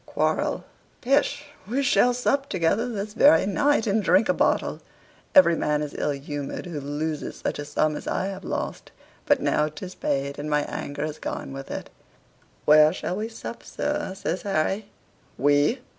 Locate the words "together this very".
2.49-3.45